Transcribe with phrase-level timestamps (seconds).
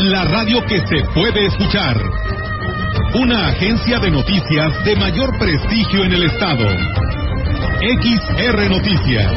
[0.00, 1.96] la radio que se puede escuchar.
[3.14, 6.68] Una agencia de noticias de mayor prestigio en el estado.
[7.80, 9.32] XR Noticias.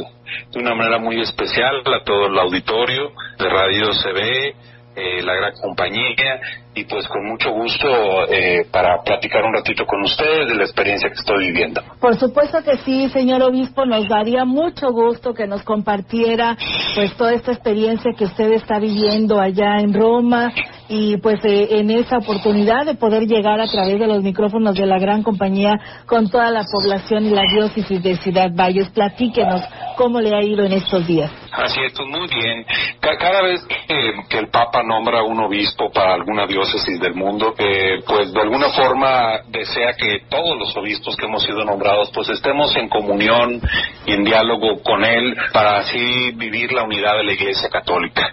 [0.52, 4.56] de una manera muy especial a todo el auditorio de Radio CB,
[4.96, 6.40] eh, la gran compañía
[6.76, 7.88] y pues con mucho gusto
[8.30, 11.82] eh, para platicar un ratito con ustedes de la experiencia que estoy viviendo.
[12.02, 16.58] Por supuesto que sí, señor obispo, nos daría mucho gusto que nos compartiera
[16.94, 20.52] pues toda esta experiencia que usted está viviendo allá en Roma
[20.90, 24.86] y pues eh, en esa oportunidad de poder llegar a través de los micrófonos de
[24.86, 28.90] la gran compañía con toda la población y la diócesis de Ciudad Valles.
[28.90, 29.62] Platíquenos
[29.98, 31.32] cómo le ha ido en estos días.
[31.52, 32.66] Así es, pues muy bien.
[33.00, 36.65] Cada vez que, el Papa nombra un obispo para alguna diócesis
[37.00, 41.64] del mundo, eh, pues de alguna forma desea que todos los obispos que hemos sido
[41.64, 43.62] nombrados, pues estemos en comunión
[44.06, 48.30] y en diálogo con él para así vivir la unidad de la Iglesia Católica.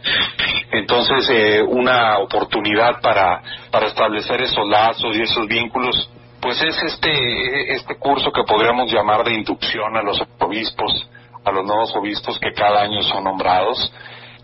[0.72, 6.10] Entonces, eh, una oportunidad para, para establecer esos lazos y esos vínculos
[6.40, 11.08] pues es este, este curso que podríamos llamar de inducción a los obispos
[11.44, 13.92] a los nuevos obispos que cada año son nombrados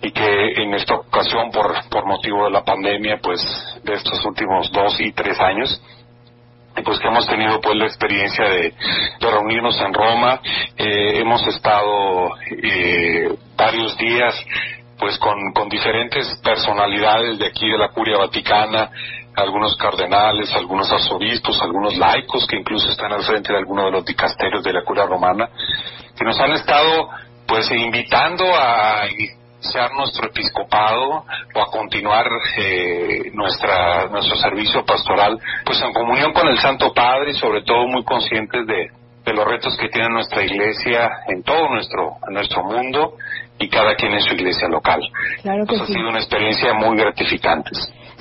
[0.01, 3.41] y que en esta ocasión por, por motivo de la pandemia pues
[3.83, 5.83] de estos últimos dos y tres años
[6.85, 8.73] pues que hemos tenido pues la experiencia de,
[9.21, 10.41] reunirnos en Roma
[10.77, 12.31] eh, hemos estado
[12.63, 14.35] eh, varios días
[14.99, 18.91] pues con, con diferentes personalidades de aquí de la curia vaticana
[19.35, 24.05] algunos cardenales, algunos arzobispos, algunos laicos que incluso están al frente de algunos de los
[24.05, 25.49] dicasterios de la curia romana
[26.17, 27.09] que nos han estado
[27.47, 29.05] pues invitando a
[29.63, 31.25] iniciar nuestro episcopado
[31.55, 32.27] o a continuar
[32.57, 37.87] eh, nuestra nuestro servicio pastoral pues en comunión con el Santo Padre y sobre todo
[37.89, 38.91] muy conscientes de,
[39.25, 43.15] de los retos que tiene nuestra iglesia en todo nuestro en nuestro mundo
[43.59, 45.01] y cada quien en su iglesia local.
[45.43, 47.71] Claro que ha sido una experiencia muy gratificante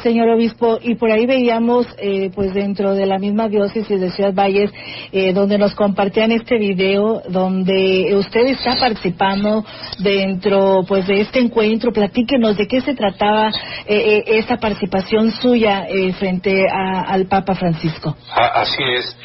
[0.03, 4.33] señor obispo, y por ahí veíamos, eh, pues dentro de la misma diócesis de Ciudad
[4.33, 4.71] Valles,
[5.11, 9.65] eh, donde nos compartían este video, donde usted está participando
[9.99, 11.91] dentro, pues de este encuentro.
[11.91, 13.51] Platíquenos de qué se trataba
[13.85, 15.87] eh, esta participación suya
[16.19, 18.15] frente al Papa Francisco.
[18.33, 19.17] Así es.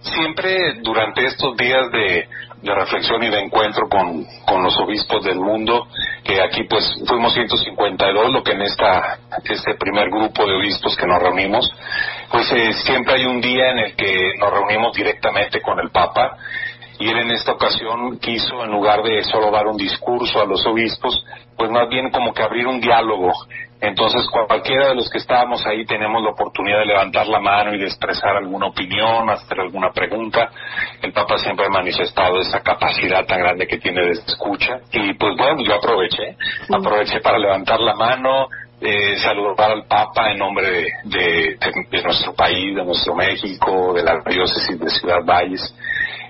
[0.00, 2.26] siempre durante estos días de
[2.62, 5.88] de reflexión y de encuentro con, con los obispos del mundo,
[6.22, 11.06] que aquí pues fuimos 152, lo que en esta, este primer grupo de obispos que
[11.06, 11.68] nos reunimos,
[12.30, 16.36] pues eh, siempre hay un día en el que nos reunimos directamente con el Papa,
[16.98, 20.64] y él en esta ocasión quiso, en lugar de solo dar un discurso a los
[20.66, 21.24] obispos,
[21.56, 23.32] pues más bien como que abrir un diálogo
[23.82, 27.78] entonces, cualquiera de los que estábamos ahí tenemos la oportunidad de levantar la mano y
[27.78, 30.52] de expresar alguna opinión, hacer alguna pregunta.
[31.02, 34.78] El Papa siempre ha manifestado esa capacidad tan grande que tiene de escucha.
[34.92, 36.36] Y pues bueno, yo aproveché,
[36.72, 38.46] aproveché para levantar la mano,
[38.80, 40.70] eh, saludar al Papa en nombre
[41.02, 41.56] de,
[41.90, 45.74] de, nuestro país, de nuestro México, de la diócesis de Ciudad Valles.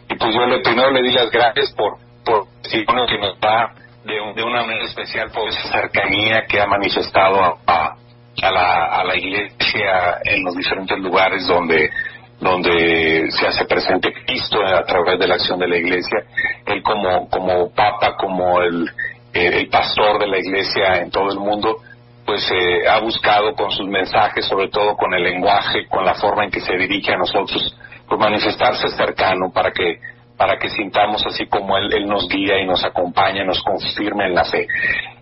[0.09, 4.15] y pues yo le, primero le di las gracias por, por que nos da de,
[4.35, 7.97] de una manera especial por esa cercanía que ha manifestado a,
[8.43, 11.91] a, la, a la iglesia en los diferentes lugares donde
[12.43, 16.25] donde se hace presente Cristo a través de la acción de la iglesia,
[16.67, 18.91] él como, como papa, como el,
[19.33, 21.77] el pastor de la iglesia en todo el mundo,
[22.27, 26.45] pues eh, ha buscado con sus mensajes, sobre todo con el lenguaje, con la forma
[26.45, 27.77] en que se dirige a nosotros,
[28.09, 30.01] pues manifestarse cercano para que
[30.43, 34.45] para que sintamos así como él, nos guía y nos acompaña, nos confirme en la
[34.45, 34.67] fe.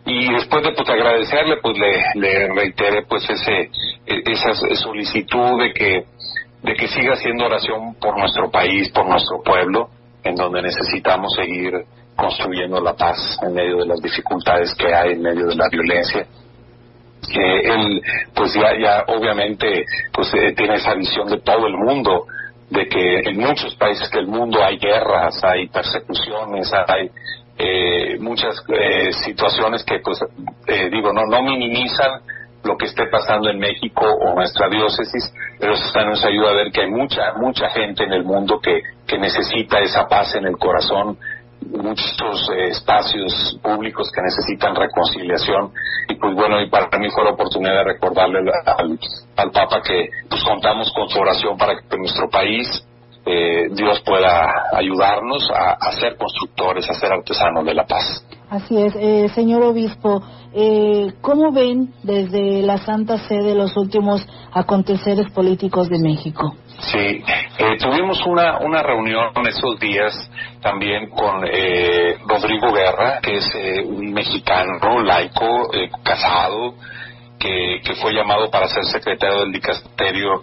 [0.07, 3.69] Y después de pues agradecerle, pues le, le reiteré pues ese
[4.07, 6.05] e, esa solicitud de que
[6.63, 9.91] de que siga haciendo oración por nuestro país, por nuestro pueblo,
[10.25, 11.71] en donde necesitamos seguir
[12.17, 16.25] construyendo la paz en medio de las dificultades que hay, en medio de la violencia.
[17.31, 18.01] Que él,
[18.35, 19.85] pues ya, ya obviamente,
[20.15, 22.25] pues eh, tiene esa visión de todo el mundo,
[22.71, 27.11] de que en muchos países del mundo hay guerras, hay persecuciones, hay
[27.59, 30.21] eh, muchas eh, situaciones que, pues,
[30.91, 32.23] digo, no, no minimizan
[32.63, 36.71] lo que esté pasando en México o nuestra diócesis, pero eso nos ayuda a ver
[36.71, 40.57] que hay mucha, mucha gente en el mundo que, que necesita esa paz en el
[40.59, 41.19] corazón,
[41.67, 45.73] muchos eh, espacios públicos que necesitan reconciliación
[46.09, 48.99] y pues bueno y para mí fue la oportunidad de recordarle al,
[49.37, 52.85] al Papa que pues contamos con su oración para que nuestro país
[53.27, 58.25] eh, Dios pueda ayudarnos a, a, ser constructores, a ser artesanos de la paz.
[58.51, 60.21] Así es, eh, señor obispo,
[60.53, 66.57] eh, ¿cómo ven desde la Santa Sede los últimos aconteceres políticos de México?
[66.81, 70.13] Sí, eh, tuvimos una, una reunión esos días
[70.61, 76.75] también con eh, Rodrigo Guerra, que es eh, un mexicano laico, eh, casado,
[77.39, 80.43] que, que fue llamado para ser secretario del dicasterio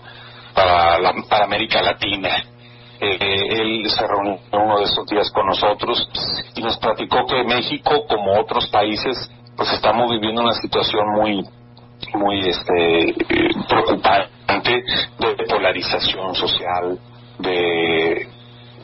[0.53, 2.43] para, la, para América Latina.
[2.99, 6.07] Eh, él se reunió uno de esos días con nosotros
[6.55, 11.43] y nos platicó que México, como otros países, pues estamos viviendo una situación muy
[12.13, 13.15] muy este
[13.67, 14.83] preocupante
[15.19, 16.99] de polarización social
[17.39, 18.27] de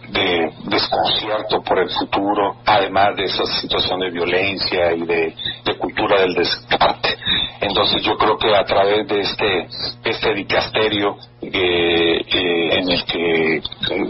[0.10, 6.22] de desconcierto por el futuro, además de esa situación de violencia y de, de cultura
[6.22, 7.18] del descarte.
[7.64, 9.68] Entonces yo creo que a través de este,
[10.04, 13.62] este dicasterio eh, eh, en el que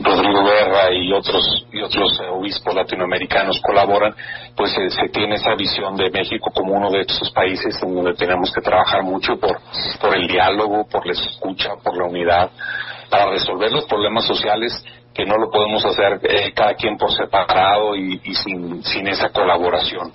[0.02, 4.16] Rodrigo Guerra y otros, y otros obispos latinoamericanos colaboran,
[4.56, 8.52] pues se tiene esa visión de México como uno de esos países en donde tenemos
[8.52, 9.60] que trabajar mucho por,
[10.02, 12.50] por el diálogo, por la escucha, por la unidad,
[13.12, 14.84] para resolver los problemas sociales
[15.14, 19.30] que no lo podemos hacer eh, cada quien por separado y, y sin, sin esa
[19.30, 20.12] colaboración.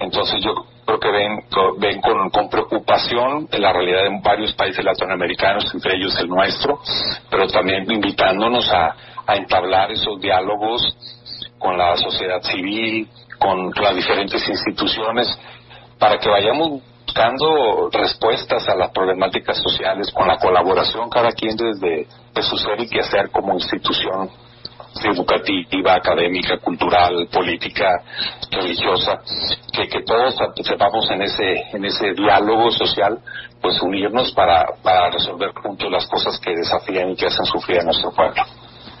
[0.00, 0.54] Entonces yo
[0.86, 6.28] creo que ven, con, con, preocupación la realidad de varios países latinoamericanos, entre ellos el
[6.28, 6.80] nuestro,
[7.30, 8.96] pero también invitándonos a,
[9.32, 10.82] entablar esos diálogos
[11.56, 13.08] con la sociedad civil,
[13.38, 15.28] con las diferentes instituciones,
[16.00, 22.08] para que vayamos buscando respuestas a las problemáticas sociales con la colaboración cada quien desde
[22.34, 24.30] de su ser y que hacer como institución
[25.04, 28.02] educativa, académica, cultural, política,
[28.50, 29.20] religiosa,
[29.72, 33.18] que, que todos sepamos en ese, en ese diálogo social,
[33.60, 37.84] pues unirnos para, para resolver juntos las cosas que desafían y que hacen sufrir a
[37.84, 38.42] nuestro pueblo.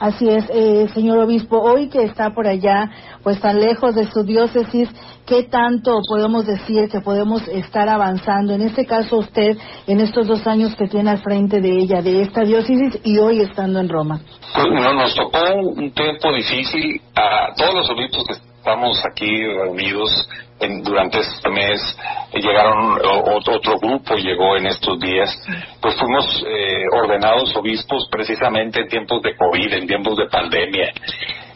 [0.00, 2.90] Así es, eh, señor obispo, hoy que está por allá,
[3.22, 4.88] pues tan lejos de su diócesis,
[5.26, 8.54] ¿qué tanto podemos decir que podemos estar avanzando?
[8.54, 12.22] En este caso usted, en estos dos años que tiene al frente de ella, de
[12.22, 14.20] esta diócesis y hoy estando en Roma.
[14.54, 15.38] Pues, no, nos tocó
[15.76, 20.28] un tiempo difícil a todos los obispos que estamos aquí reunidos
[20.84, 21.80] durante este mes
[22.34, 25.28] llegaron otro grupo llegó en estos días.
[25.80, 30.92] Pues fuimos eh, ordenados obispos precisamente en tiempos de covid en tiempos de pandemia.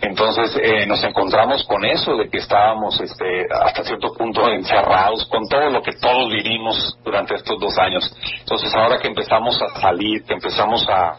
[0.01, 5.47] Entonces eh, nos encontramos con eso de que estábamos este hasta cierto punto encerrados con
[5.49, 8.13] todo lo que todos vivimos durante estos dos años.
[8.41, 11.17] Entonces ahora que empezamos a salir que empezamos a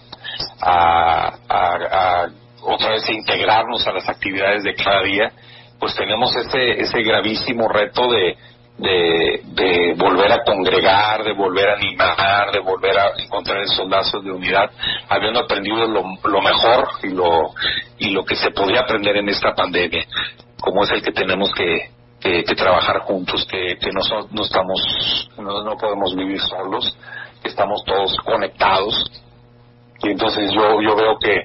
[0.61, 2.27] a, a, a
[2.63, 5.31] otra vez integrarnos a las actividades de cada día
[5.79, 8.38] pues tenemos ese, ese gravísimo reto de,
[8.77, 14.32] de, volver a congregar, de volver a animar, de volver a encontrar esos lazos de
[14.32, 14.70] unidad,
[15.10, 17.53] habiendo aprendido lo, lo mejor y lo,
[18.00, 20.05] y lo que se podía aprender en esta pandemia,
[20.60, 24.01] como es el que tenemos que, que, trabajar juntos, que, que no,
[24.32, 26.98] no estamos, no, no podemos vivir solos,
[27.41, 29.12] que estamos todos conectados.
[30.03, 31.44] Y entonces yo, yo veo que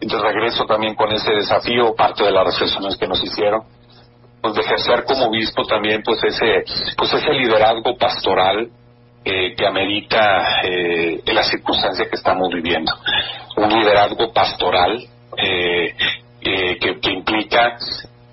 [0.00, 3.62] entonces regreso también con ese desafío, parte de las reflexiones que nos hicieron,
[4.40, 6.64] pues de ejercer como obispo también pues ese,
[6.96, 8.68] pues ese liderazgo pastoral
[9.24, 12.92] eh, que amerita eh, la circunstancia que estamos viviendo.
[13.56, 14.98] Un liderazgo pastoral
[15.36, 15.94] eh,
[16.40, 17.76] que, que, implica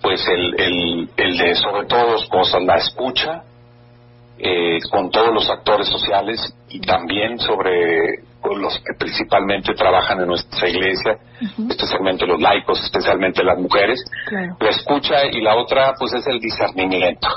[0.02, 3.44] pues el, el, el de sobre todo dos cosas, la escucha
[4.46, 8.20] eh, con todos los actores sociales y también sobre
[8.52, 11.18] los que principalmente trabajan en nuestra iglesia,
[11.70, 14.04] especialmente los laicos, especialmente las mujeres.
[14.60, 17.28] La escucha y la otra pues es el discernimiento,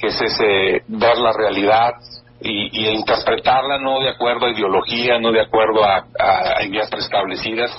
[0.00, 1.92] que es ese ver la realidad
[2.40, 7.70] y, interpretarla no de acuerdo a ideología, no de acuerdo a, a ideas preestablecidas,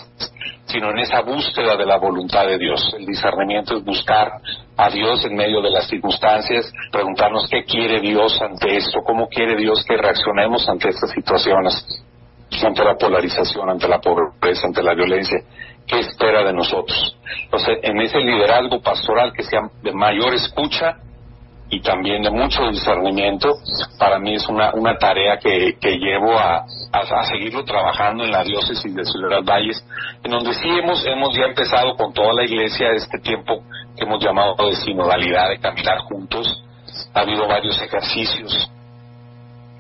[0.66, 2.96] sino en esa búsqueda de la voluntad de Dios.
[2.98, 4.32] El discernimiento es buscar
[4.78, 9.56] a Dios en medio de las circunstancias, preguntarnos qué quiere Dios ante esto, cómo quiere
[9.56, 11.86] Dios que reaccionemos ante estas situaciones,
[12.62, 15.40] ante la polarización, ante la pobreza, ante la violencia.
[15.88, 17.18] ¿Qué espera de nosotros?
[17.46, 20.98] Entonces, en ese liderazgo pastoral que sea de mayor escucha
[21.70, 23.50] y también de mucho discernimiento,
[23.98, 29.04] para mí es una, tarea que, llevo a, a, seguirlo trabajando en la diócesis de
[29.04, 29.84] Ciudad Valles,
[30.24, 33.64] en donde sí hemos, hemos ya empezado con toda la iglesia este tiempo
[33.98, 36.64] que hemos llamado de sinodalidad, de caminar juntos.
[37.14, 38.70] Ha habido varios ejercicios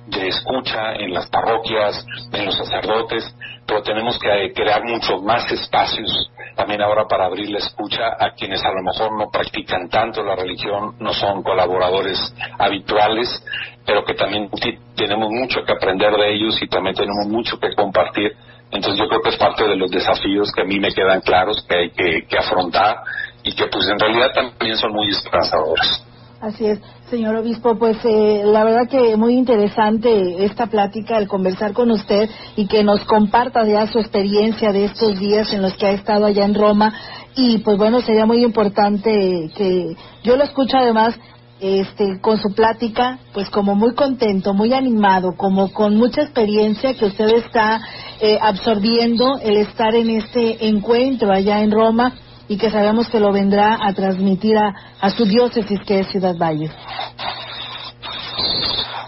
[0.07, 6.29] de escucha en las parroquias, en los sacerdotes, pero tenemos que crear muchos más espacios
[6.55, 10.35] también ahora para abrir la escucha a quienes a lo mejor no practican tanto la
[10.35, 12.19] religión, no son colaboradores
[12.59, 13.43] habituales,
[13.85, 14.49] pero que también
[14.95, 18.33] tenemos mucho que aprender de ellos y también tenemos mucho que compartir.
[18.71, 21.65] Entonces yo creo que es parte de los desafíos que a mí me quedan claros
[21.67, 22.97] que hay que, que afrontar
[23.43, 26.05] y que pues en realidad también son muy esperanzadores.
[26.43, 31.71] Así es, señor obispo, pues eh, la verdad que muy interesante esta plática, el conversar
[31.71, 35.85] con usted y que nos comparta ya su experiencia de estos días en los que
[35.85, 36.93] ha estado allá en Roma.
[37.37, 39.95] Y pues bueno, sería muy importante que
[40.25, 41.15] yo lo escucho además
[41.61, 47.05] este, con su plática, pues como muy contento, muy animado, como con mucha experiencia que
[47.05, 47.79] usted está
[48.19, 52.13] eh, absorbiendo el estar en este encuentro allá en Roma
[52.47, 56.69] y que sabemos que lo vendrá a transmitir a, su diócesis que es Ciudad Valle.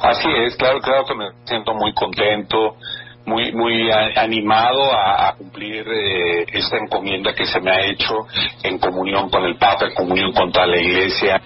[0.01, 2.77] Así es, claro, claro que me siento muy contento,
[3.25, 8.27] muy muy animado a, cumplir eh, esta encomienda que se me ha hecho
[8.61, 11.41] en comunión con el Papa, en comunión con toda la Iglesia,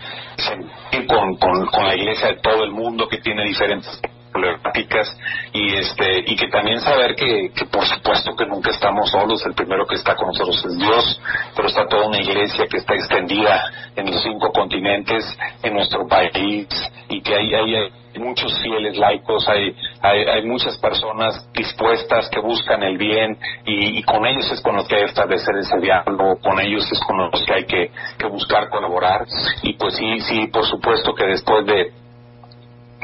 [1.08, 4.02] con, con, con la Iglesia de todo el mundo que tiene diferentes
[4.40, 5.18] problemáticas
[5.54, 9.46] y este y que también saber que, que por supuesto que nunca estamos solos.
[9.46, 11.22] El primero que está con nosotros es Dios
[11.56, 13.64] pero está toda una iglesia que está extendida
[13.96, 15.26] en los cinco continentes
[15.64, 16.68] en nuestro país
[17.10, 22.84] y que hay, hay, muchos fieles laicos hay, hay, hay muchas personas dispuestas que buscan
[22.84, 26.60] el bien y, con ellos es con los que hay que establecer ese diálogo con
[26.60, 29.26] ellos es con los que hay que, que buscar colaborar.
[29.64, 31.92] Y pues sí sí por supuesto que después de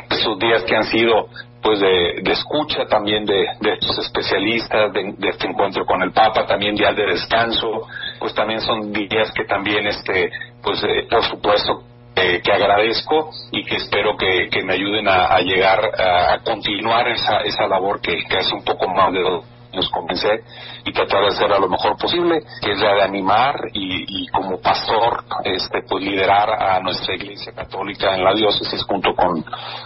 [0.10, 1.28] esos días que han sido
[1.62, 6.96] pues de, escucha también de, estos especialistas, de, este encuentro con el Papa, también días
[6.96, 7.88] de descanso,
[8.20, 10.30] pues también son días que también, este,
[10.62, 11.82] pues eh, por supuesto,
[12.16, 17.68] eh, que agradezco y que espero que, me ayuden a, llegar a, continuar esa, esa
[17.68, 20.44] labor que, que hace un poco más de dos nos comencé
[20.84, 24.60] y tratar de hacer a lo mejor posible, que es la de animar y, como
[24.60, 29.44] pastor, este, pues liderar a nuestra iglesia católica en la diócesis junto con,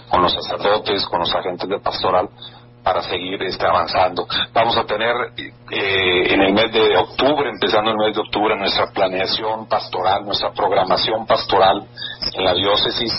[0.08, 2.28] con los sacerdotes, con los agentes de pastoral
[2.82, 4.26] para seguir este, avanzando.
[4.52, 8.86] Vamos a tener eh, en el mes de octubre, empezando el mes de octubre, nuestra
[8.92, 11.86] planeación pastoral, nuestra programación pastoral
[12.34, 13.12] en la diócesis,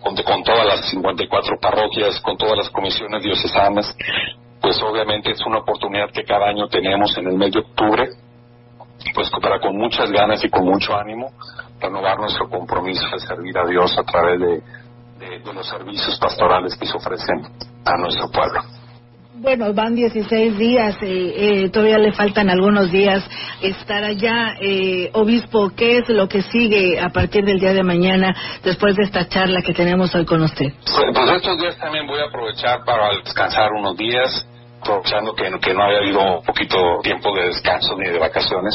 [0.00, 3.96] con, con todas las 54 parroquias, con todas las comisiones diocesanas,
[4.68, 8.06] pues obviamente es una oportunidad que cada año tenemos en el mes de octubre,
[9.14, 11.30] pues para con muchas ganas y con mucho ánimo
[11.80, 16.84] renovar nuestro compromiso de servir a Dios a través de, de los servicios pastorales que
[16.84, 17.46] se ofrecen
[17.86, 18.60] a nuestro pueblo.
[19.40, 23.24] Bueno, van 16 días, eh, eh, todavía le faltan algunos días
[23.62, 24.56] estar allá.
[24.60, 28.34] Eh, obispo, ¿qué es lo que sigue a partir del día de mañana
[28.64, 30.72] después de esta charla que tenemos hoy con usted?
[30.84, 34.47] Pues, pues estos días también voy a aprovechar para descansar unos días,
[34.88, 38.74] aprovechando que, que no había habido un poquito tiempo de descanso ni de vacaciones.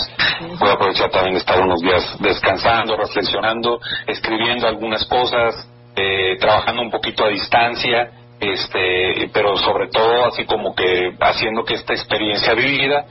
[0.60, 6.91] Voy a aprovechar también estar unos días descansando, reflexionando, escribiendo algunas cosas, eh, trabajando un
[6.91, 13.05] poquito a distancia este, pero sobre todo así como que haciendo que esta experiencia vivida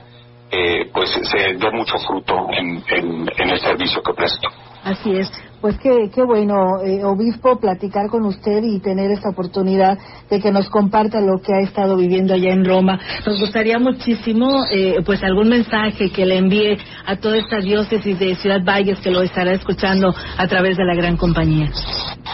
[0.51, 4.47] eh, pues se dé mucho fruto en, en, el servicio que presto.
[4.83, 5.31] Así es.
[5.61, 9.97] Pues qué, qué bueno, eh, obispo, platicar con usted y tener esta oportunidad
[10.29, 12.99] de que nos comparta lo que ha estado viviendo allá en Roma.
[13.25, 18.35] Nos gustaría muchísimo, eh, pues, algún mensaje que le envíe a toda esta diócesis de
[18.35, 21.71] Ciudad Valles que lo estará escuchando a través de la gran compañía.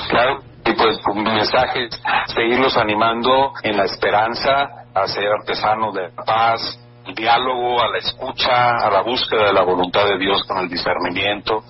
[0.10, 2.02] Claro, y pues con mensajes,
[2.34, 6.80] seguirlos animando en la esperanza, a ser artesanos de la paz,
[7.16, 11.64] diálogo, a la escucha, a la búsqueda de la voluntad de Dios con el discernimiento,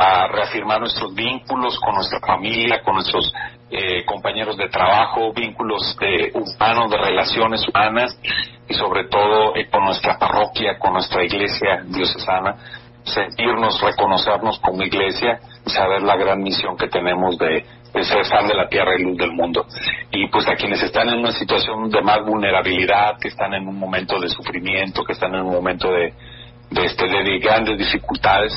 [0.00, 3.32] a reafirmar nuestros vínculos con nuestra familia, con nuestros
[3.68, 8.16] eh, compañeros de trabajo, vínculos de humanos, de relaciones humanas
[8.68, 12.54] y sobre todo eh, con nuestra parroquia, con nuestra iglesia diocesana,
[13.02, 17.64] sentirnos, reconocernos como iglesia y saber la gran misión que tenemos de,
[18.04, 19.66] ser sal de la tierra y luz del mundo.
[20.12, 23.76] Y pues a quienes están en una situación de más vulnerabilidad, que están en un
[23.76, 26.14] momento de sufrimiento, que están en un momento de,
[26.70, 28.54] de, este, de grandes dificultades,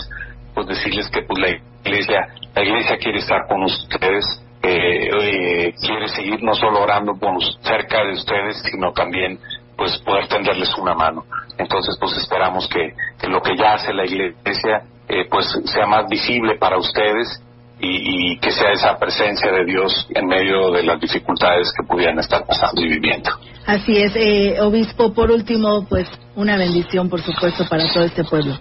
[0.53, 1.49] pues decirles que pues la
[1.83, 4.25] iglesia, la iglesia quiere estar con ustedes,
[4.63, 9.39] eh, eh, quiere seguir no solo orando con, cerca de ustedes, sino también
[9.75, 11.25] pues poder tenderles una mano.
[11.57, 12.93] Entonces pues esperamos que,
[13.27, 17.41] lo que ya hace la iglesia eh, pues sea más visible para ustedes
[17.81, 22.45] y, que sea esa presencia de Dios en medio de las dificultades que pudieran estar
[22.45, 23.31] pasando y viviendo.
[23.65, 28.57] Así es, eh, obispo, por último, pues una bendición, por supuesto, para todo este pueblo.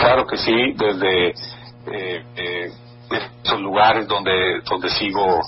[0.00, 2.72] Claro que sí, desde eh, eh,
[3.42, 5.40] esos lugares donde, donde sigo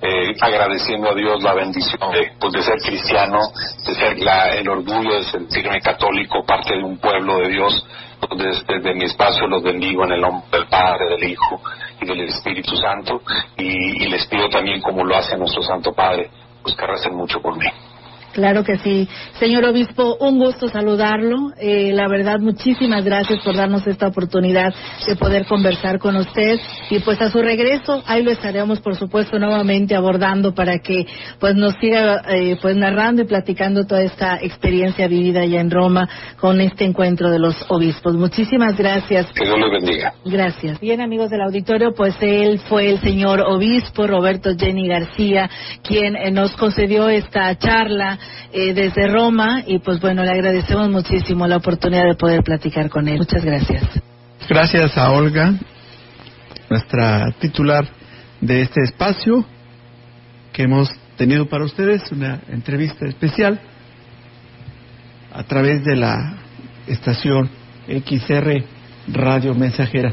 [0.00, 3.40] eh, agradeciendo a Dios la bendición de, pues, de ser cristiano,
[3.84, 7.84] de ser la, el orgullo de sentirme católico, parte de un pueblo de Dios,
[8.36, 11.60] desde, desde mi espacio los bendigo en el nombre del Padre, del Hijo
[12.00, 13.22] y del Espíritu Santo,
[13.56, 16.30] y, les pido también, como lo hace nuestro Santo Padre,
[16.62, 17.66] pues que recen mucho por mí.
[18.32, 19.08] Claro que sí.
[19.38, 21.52] Señor Obispo, un gusto saludarlo.
[21.58, 24.74] Eh, la verdad, muchísimas gracias por darnos esta oportunidad
[25.06, 26.58] de poder conversar con usted.
[26.90, 31.06] Y pues a su regreso, ahí lo estaremos, por supuesto, nuevamente abordando para que
[31.40, 36.08] pues nos siga eh, pues narrando y platicando toda esta experiencia vivida allá en Roma
[36.38, 38.14] con este encuentro de los obispos.
[38.16, 39.32] Muchísimas gracias.
[39.32, 40.12] Que Dios le bendiga.
[40.24, 40.78] Gracias.
[40.80, 45.48] Bien, amigos del auditorio, pues él fue el señor obispo Roberto Jenny García,
[45.82, 48.15] quien eh, nos concedió esta charla
[48.52, 53.08] eh, desde Roma y pues bueno, le agradecemos muchísimo la oportunidad de poder platicar con
[53.08, 53.18] él.
[53.18, 53.82] Muchas gracias.
[54.48, 55.54] Gracias a Olga,
[56.70, 57.86] nuestra titular
[58.40, 59.44] de este espacio
[60.52, 63.60] que hemos tenido para ustedes, una entrevista especial
[65.32, 66.36] a través de la
[66.86, 67.50] estación
[67.88, 68.64] XR
[69.08, 70.12] Radio Mensajera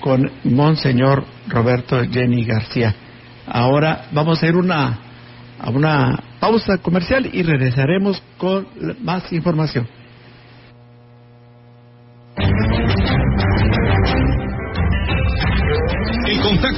[0.00, 2.94] con Monseñor Roberto Jenny García.
[3.46, 4.98] Ahora vamos a ir una,
[5.64, 8.66] a una pausa comercial y regresaremos con
[9.02, 9.88] más información.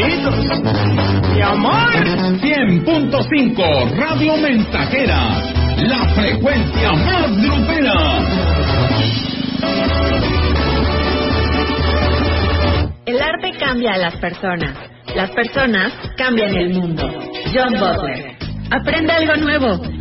[0.00, 1.90] Mi amor.
[2.40, 5.52] 100.5 Radio Mensajera.
[5.76, 8.18] La frecuencia más grupera.
[13.04, 14.74] El arte cambia a las personas.
[15.14, 17.06] Las personas cambian el mundo.
[17.54, 18.38] John Butler.
[18.70, 19.99] Aprende algo nuevo.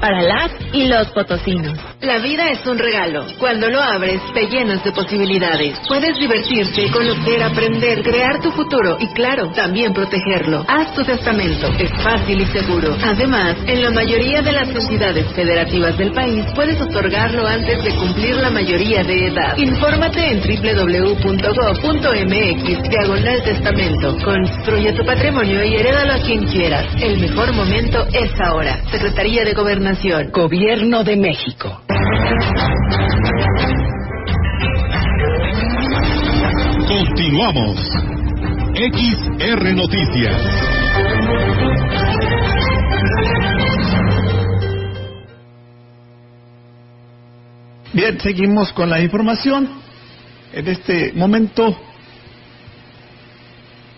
[0.00, 1.78] para las y los potosinos.
[2.00, 3.24] La vida es un regalo.
[3.38, 5.78] Cuando lo abres, te llenas de posibilidades.
[5.88, 10.64] Puedes divertirte, conocer, aprender, crear tu futuro y, claro, también protegerlo.
[10.68, 11.68] Haz tu testamento.
[11.78, 12.96] Es fácil y seguro.
[13.02, 18.34] Además, en la mayoría de las entidades federativas del país, puedes otorgarlo antes de cumplir
[18.36, 19.56] la mayoría de edad.
[19.56, 21.62] Infórmate en www.gov.mx
[22.90, 24.16] diagonal testamento.
[24.24, 26.86] Construye tu patrimonio y herédalo a quien quieras.
[27.00, 28.82] El mejor momento es ahora.
[28.90, 29.83] Secretaría de Gobernación
[30.32, 31.82] Gobierno de México.
[36.88, 37.90] Continuamos.
[38.74, 40.42] XR Noticias.
[47.92, 49.68] Bien, seguimos con la información.
[50.54, 51.78] En este momento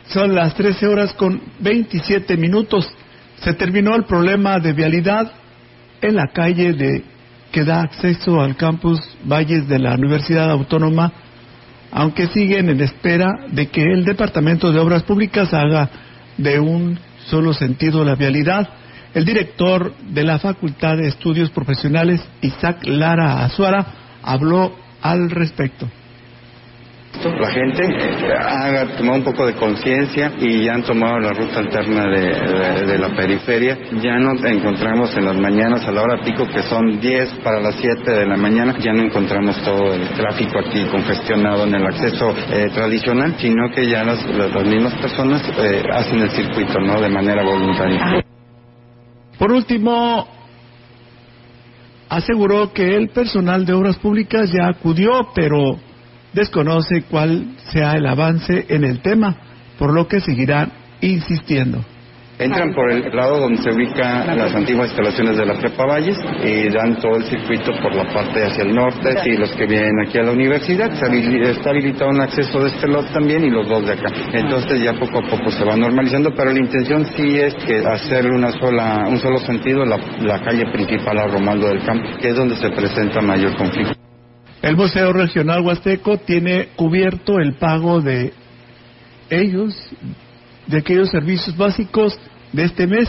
[0.08, 2.90] son las 13 horas con 27 minutos.
[3.40, 5.45] Se terminó el problema de vialidad
[6.00, 7.04] en la calle de,
[7.52, 11.12] que da acceso al campus Valles de la Universidad Autónoma,
[11.90, 15.88] aunque siguen en espera de que el Departamento de Obras Públicas haga
[16.36, 18.68] de un solo sentido la vialidad.
[19.14, 23.86] El director de la Facultad de Estudios Profesionales, Isaac Lara Azuara,
[24.22, 25.88] habló al respecto
[27.24, 27.82] la gente
[28.38, 33.14] ha tomado un poco de conciencia y ya han tomado la ruta alterna de, la
[33.14, 33.78] periferia.
[34.00, 37.76] Ya no encontramos en las mañanas a la hora pico, que son 10 para las
[37.76, 42.34] 7 de la mañana, ya no encontramos todo el tráfico aquí congestionado en el acceso
[42.50, 44.24] eh, tradicional, sino que ya las,
[44.66, 47.00] mismas personas eh, hacen el circuito, ¿no?
[47.00, 48.24] De manera voluntaria.
[49.38, 50.26] Por último,
[52.08, 55.78] aseguró que el personal de obras públicas ya acudió, pero
[56.36, 59.34] desconoce cuál sea el avance en el tema,
[59.78, 60.70] por lo que seguirán
[61.00, 61.82] insistiendo.
[62.38, 66.68] Entran por el lado donde se ubican las antiguas instalaciones de la Prepa Valles y
[66.68, 70.18] dan todo el circuito por la parte hacia el norte y los que vienen aquí
[70.18, 70.92] a la universidad.
[70.92, 74.12] Está habilitado un acceso de este lado también y los dos de acá.
[74.34, 78.30] Entonces ya poco a poco se va normalizando, pero la intención sí es que hacer
[78.30, 82.36] una sola, un solo sentido la, la calle principal a Romaldo del Campo, que es
[82.36, 84.05] donde se presenta mayor conflicto.
[84.66, 88.32] El Museo Regional Huasteco tiene cubierto el pago de
[89.30, 89.72] ellos,
[90.66, 92.18] de aquellos servicios básicos
[92.52, 93.08] de este mes,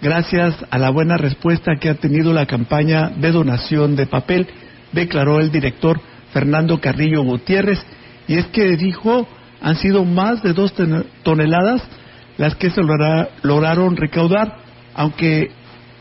[0.00, 4.46] gracias a la buena respuesta que ha tenido la campaña de donación de papel,
[4.92, 6.00] declaró el director
[6.32, 7.84] Fernando Carrillo Gutiérrez.
[8.28, 9.26] Y es que dijo,
[9.60, 10.72] han sido más de dos
[11.24, 11.82] toneladas
[12.36, 12.80] las que se
[13.42, 14.56] lograron recaudar,
[14.94, 15.50] aunque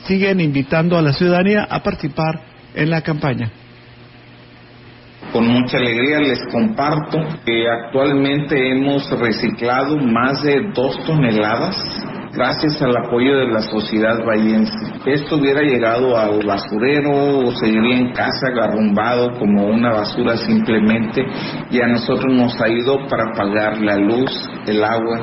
[0.06, 2.44] siguen invitando a la ciudadanía a participar
[2.76, 3.52] en la campaña.
[5.32, 11.76] Con mucha alegría les comparto que actualmente hemos reciclado más de dos toneladas
[12.34, 14.74] gracias al apoyo de la sociedad vallense.
[15.06, 21.26] Esto hubiera llegado al basurero o seguiría en casa agarrumbado como una basura simplemente
[21.70, 24.32] y a nosotros nos ha ido para pagar la luz,
[24.68, 25.22] el agua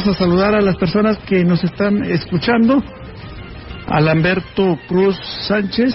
[0.00, 2.82] vamos a saludar a las personas que nos están escuchando.
[3.86, 5.14] A Lamberto Cruz
[5.46, 5.94] Sánchez,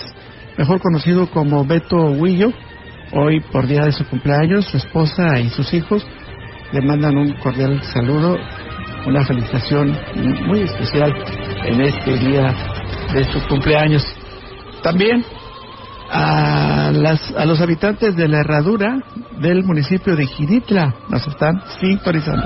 [0.59, 2.51] mejor conocido como Beto Huillo,
[3.13, 6.05] hoy por día de su cumpleaños, su esposa y sus hijos
[6.71, 8.37] le mandan un cordial saludo,
[9.07, 9.97] una felicitación
[10.45, 11.11] muy especial
[11.63, 12.53] en este día
[13.11, 14.05] de su cumpleaños.
[14.83, 15.25] También
[16.11, 18.99] a, las, a los habitantes de la herradura
[19.39, 22.45] del municipio de Ginitla nos están sintonizando.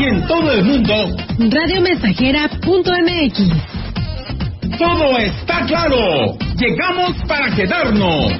[0.00, 0.94] y en todo el mundo
[1.38, 3.38] radiomensajera.mx.
[4.78, 6.38] Todo está claro.
[6.56, 8.32] Llegamos para quedarnos.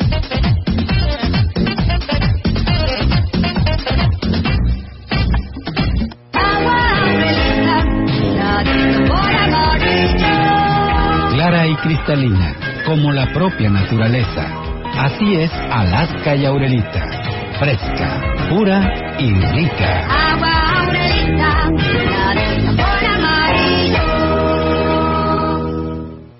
[11.34, 12.54] Clara y cristalina,
[12.86, 14.46] como la propia naturaleza.
[14.98, 17.04] Así es Alaska y Aurelita.
[17.58, 20.06] Fresca, pura y rica.
[20.32, 20.69] Agua
[21.38, 22.99] Aurelita, la de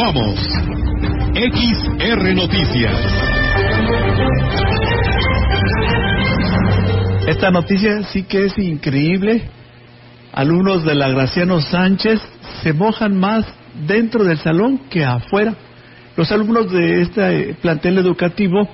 [0.00, 0.40] Continuamos.
[1.34, 2.96] XR Noticias.
[7.26, 9.42] Esta noticia sí que es increíble.
[10.32, 12.18] Alumnos de la Graciano Sánchez
[12.62, 13.44] se mojan más
[13.86, 15.54] dentro del salón que afuera.
[16.16, 18.66] Los alumnos de este plantel educativo,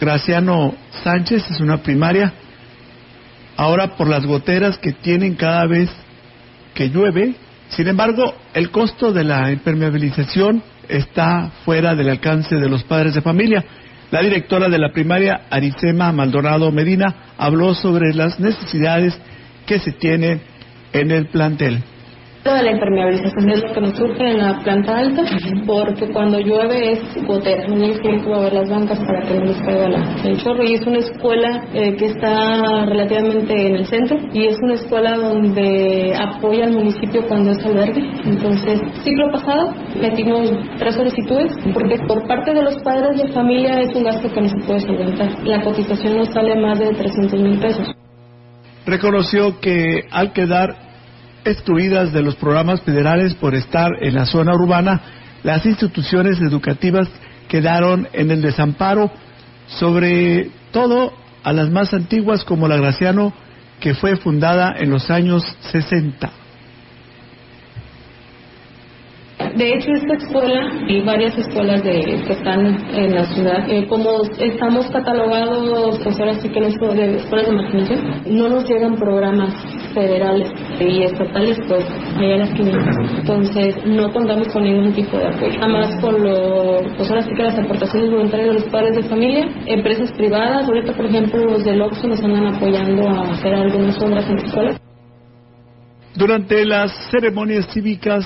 [0.00, 2.32] Graciano Sánchez, es una primaria,
[3.56, 5.90] ahora por las goteras que tienen cada vez
[6.74, 7.36] que llueve,
[7.70, 13.22] sin embargo, el costo de la impermeabilización está fuera del alcance de los padres de
[13.22, 13.64] familia.
[14.10, 19.16] La directora de la primaria, Aricema Maldonado Medina, habló sobre las necesidades
[19.66, 20.42] que se tienen
[20.92, 21.82] en el plantel
[22.44, 25.22] de la impermeabilización es lo que nos surge en la planta alta,
[25.66, 29.60] porque cuando llueve es gotera, no hay a ver las bancas para que no les
[29.60, 29.88] caiga
[30.24, 30.64] el chorro.
[30.64, 35.16] Y es una escuela eh, que está relativamente en el centro y es una escuela
[35.16, 38.10] donde apoya al municipio cuando es albergue.
[38.24, 43.94] Entonces, ciclo pasado metimos tres solicitudes, porque por parte de los padres de familia es
[43.94, 45.28] un gasto que no se puede solventar.
[45.44, 47.86] La cotización nos sale más de 300 mil pesos.
[48.86, 50.89] Reconoció que al quedar
[51.44, 55.00] excluidas de los programas federales por estar en la zona urbana,
[55.42, 57.08] las instituciones educativas
[57.48, 59.10] quedaron en el desamparo,
[59.66, 63.32] sobre todo a las más antiguas como la Graciano,
[63.80, 66.30] que fue fundada en los años 60.
[69.56, 74.22] De hecho, esta escuela y varias escuelas de, que están en la ciudad, eh, como
[74.38, 79.52] estamos catalogados, pues ahora sí que no de escuelas de marginación, no nos llegan programas
[79.92, 80.50] federales
[80.80, 81.84] y estatales, pues
[82.16, 82.96] allá las 500.
[83.18, 85.58] Entonces, no contamos con ningún tipo de apoyo.
[85.58, 89.02] Nada más con lo, pues ahora sí que las aportaciones voluntarias de los padres de
[89.04, 94.00] familia, empresas privadas, ahorita por ejemplo los del Oxxo nos andan apoyando a hacer algunas
[94.02, 94.80] obras en escuelas.
[96.14, 98.24] Durante las ceremonias cívicas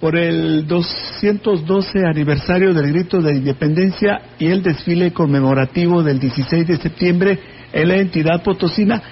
[0.00, 6.76] por el 212 aniversario del Grito de Independencia y el desfile conmemorativo del 16 de
[6.76, 7.38] septiembre
[7.72, 9.02] en la entidad potosina,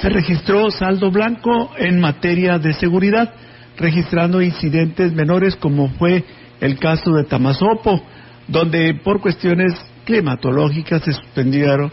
[0.00, 3.32] se registró saldo blanco en materia de seguridad,
[3.76, 6.24] registrando incidentes menores como fue
[6.60, 8.02] el caso de Tamazopo,
[8.48, 9.72] donde por cuestiones
[10.04, 11.90] climatológicas se suspendieron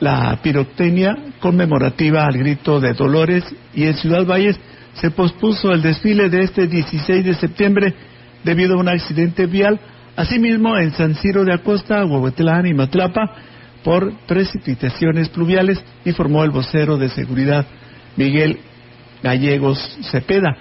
[0.00, 4.58] la pirotecnia conmemorativa al grito de Dolores y en Ciudad Valles
[4.94, 7.94] se pospuso el desfile de este 16 de septiembre
[8.44, 9.78] debido a un accidente vial.
[10.16, 13.34] Asimismo, en San Ciro de Acosta, Huehuetlán y Matlapa,
[13.82, 17.66] por precipitaciones pluviales, informó el vocero de seguridad
[18.16, 18.58] Miguel
[19.22, 20.56] Gallegos Cepeda.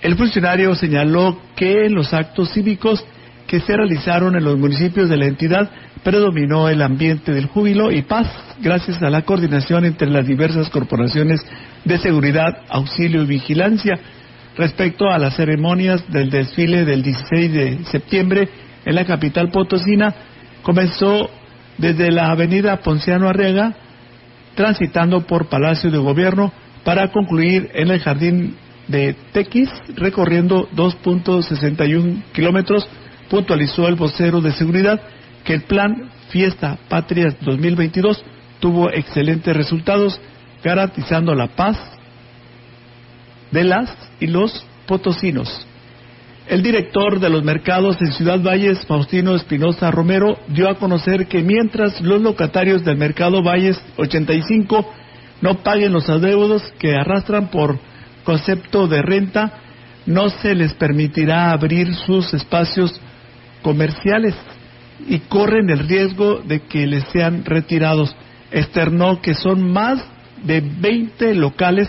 [0.00, 3.04] El funcionario señaló que en los actos cívicos
[3.46, 5.70] que se realizaron en los municipios de la entidad
[6.02, 8.26] predominó el ambiente del júbilo y paz
[8.60, 11.40] gracias a la coordinación entre las diversas corporaciones
[11.84, 13.98] de seguridad, auxilio y vigilancia.
[14.56, 18.48] Respecto a las ceremonias del desfile del 16 de septiembre
[18.84, 20.14] en la capital potosina,
[20.62, 21.30] comenzó
[21.82, 23.74] desde la avenida Ponciano Arrega,
[24.54, 26.52] transitando por Palacio de Gobierno
[26.84, 32.88] para concluir en el jardín de Tequis, recorriendo 2.61 kilómetros,
[33.28, 35.00] puntualizó el vocero de seguridad
[35.42, 38.24] que el plan Fiesta Patria 2022
[38.60, 40.20] tuvo excelentes resultados,
[40.62, 41.76] garantizando la paz
[43.50, 45.66] de las y los potosinos.
[46.52, 51.40] El director de los mercados en Ciudad Valles, Faustino Espinosa Romero, dio a conocer que
[51.40, 54.86] mientras los locatarios del mercado Valles 85
[55.40, 57.78] no paguen los adeudos que arrastran por
[58.22, 59.60] concepto de renta,
[60.04, 63.00] no se les permitirá abrir sus espacios
[63.62, 64.34] comerciales
[65.08, 68.14] y corren el riesgo de que les sean retirados.
[68.50, 70.04] Externó que son más
[70.44, 71.88] de 20 locales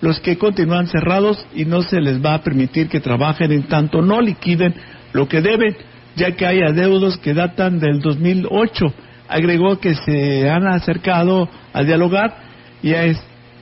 [0.00, 4.02] los que continúan cerrados y no se les va a permitir que trabajen en tanto
[4.02, 4.74] no liquiden
[5.12, 5.76] lo que deben,
[6.16, 8.86] ya que hay adeudos que datan del 2008.
[9.28, 12.34] Agregó que se han acercado a dialogar
[12.82, 12.92] y,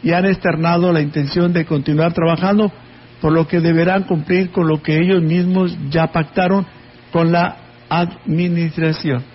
[0.03, 2.73] y han externado la intención de continuar trabajando,
[3.21, 6.67] por lo que deberán cumplir con lo que ellos mismos ya pactaron
[7.13, 7.57] con la
[7.89, 9.32] administración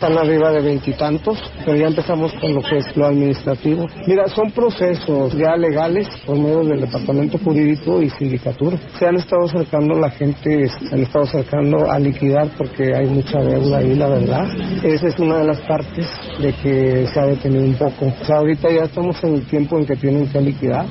[0.00, 3.86] están arriba de veintitantos, pero ya empezamos con lo que es lo administrativo.
[4.06, 8.78] Mira, son procesos ya legales por medio del departamento jurídico y sindicatura.
[8.98, 13.40] Se han estado acercando la gente, se han estado acercando a liquidar porque hay mucha
[13.40, 14.46] deuda ahí, la verdad.
[14.82, 16.08] Esa es una de las partes
[16.40, 18.06] de que se ha detenido un poco.
[18.06, 20.86] O sea, ahorita ya estamos en el tiempo en que tienen que liquidar.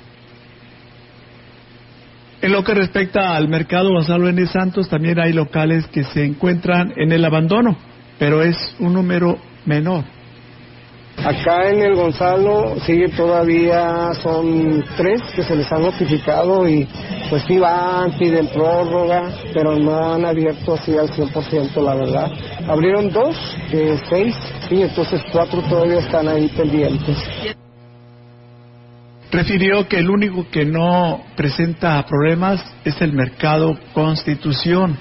[2.44, 4.46] En lo que respecta al mercado Gonzalo N.
[4.46, 7.89] Santos, también hay locales que se encuentran en el abandono
[8.20, 10.04] pero es un número menor.
[11.18, 16.88] Acá en el Gonzalo sigue todavía, son tres que se les ha notificado y
[17.30, 22.32] pues sí van, piden prórroga, pero no han abierto así al 100% la verdad.
[22.68, 23.36] Abrieron dos,
[23.72, 24.34] eh, seis,
[24.70, 27.18] sí, entonces cuatro todavía están ahí pendientes.
[29.32, 34.98] Refirió que el único que no presenta problemas es el mercado Constitución.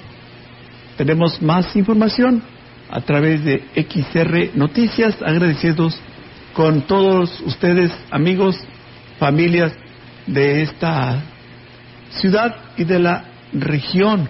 [0.96, 2.42] Tenemos más información
[2.90, 5.98] a través de XR Noticias, agradecidos
[6.55, 8.59] con todos ustedes, amigos,
[9.18, 9.72] familias
[10.27, 11.22] de esta
[12.11, 14.29] ciudad y de la región.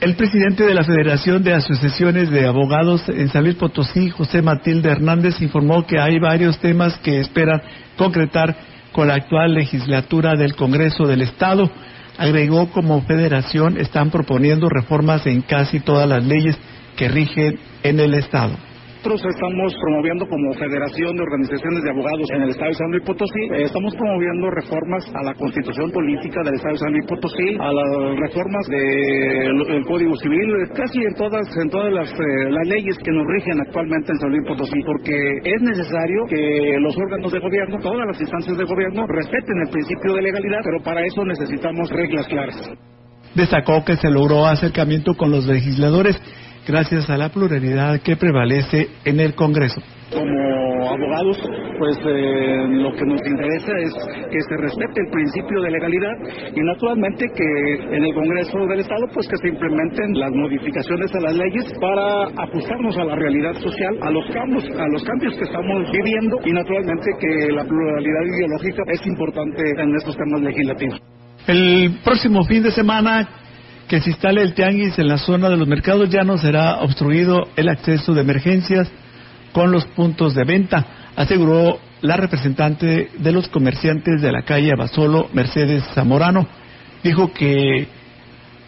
[0.00, 4.90] El presidente de la Federación de Asociaciones de Abogados en San Luis Potosí, José Matilde
[4.90, 7.60] Hernández, informó que hay varios temas que esperan
[7.96, 8.56] concretar
[8.92, 11.68] con la actual legislatura del Congreso del Estado.
[12.16, 16.56] Agregó como federación están proponiendo reformas en casi todas las leyes
[16.98, 18.58] que rigen en el Estado.
[18.98, 23.04] Nosotros estamos promoviendo como Federación de Organizaciones de Abogados en el Estado de San Luis
[23.06, 27.48] Potosí, eh, estamos promoviendo reformas a la Constitución Política del Estado de San Luis Potosí,
[27.62, 32.98] a las reformas del Código Civil, casi en todas en todas las, eh, las leyes
[32.98, 35.14] que nos rigen actualmente en San Luis Potosí, porque
[35.46, 40.14] es necesario que los órganos de gobierno, todas las instancias de gobierno, respeten el principio
[40.14, 42.58] de legalidad, pero para eso necesitamos reglas claras.
[43.34, 46.20] Destacó que se logró acercamiento con los legisladores
[46.68, 49.80] gracias a la pluralidad que prevalece en el Congreso.
[50.12, 51.36] Como abogados,
[51.78, 53.92] pues eh, lo que nos interesa es
[54.30, 56.12] que se respete el principio de legalidad
[56.54, 61.20] y naturalmente que en el Congreso del Estado pues que se implementen las modificaciones a
[61.20, 65.44] las leyes para ajustarnos a la realidad social, a los cambios, a los cambios que
[65.44, 71.00] estamos viviendo y naturalmente que la pluralidad ideológica es importante en estos temas legislativos.
[71.46, 73.26] El próximo fin de semana
[73.88, 77.48] que se instale el tianguis en la zona de los mercados ya no será obstruido
[77.56, 78.88] el acceso de emergencias
[79.52, 85.30] con los puntos de venta, aseguró la representante de los comerciantes de la calle Abasolo,
[85.32, 86.46] Mercedes Zamorano.
[87.02, 87.88] Dijo que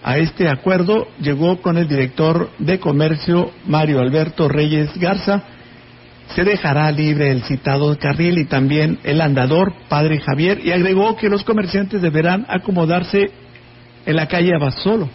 [0.02, 5.42] a este acuerdo llegó con el director de comercio, Mario Alberto Reyes Garza.
[6.34, 11.28] Se dejará libre el citado carril y también el andador, padre Javier, y agregó que
[11.28, 13.30] los comerciantes deberán acomodarse
[14.06, 15.08] en la calle Abasolo.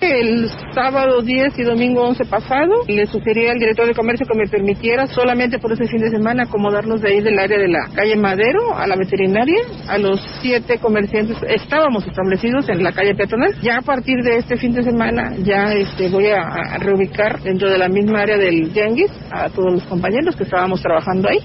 [0.00, 4.46] El sábado 10 y domingo 11 pasado le sugerí al director de comercio que me
[4.46, 8.14] permitiera solamente por ese fin de semana acomodarnos de ahí del área de la calle
[8.16, 9.62] Madero a la veterinaria.
[9.88, 13.54] A los siete comerciantes estábamos establecidos en la calle peatonal.
[13.62, 17.78] Ya a partir de este fin de semana ya este, voy a, reubicar dentro de
[17.78, 21.38] la misma área del Yanguis a todos los compañeros que estábamos trabajando ahí.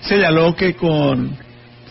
[0.00, 1.36] Señaló que con